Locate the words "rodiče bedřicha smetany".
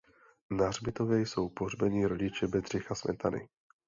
2.05-3.49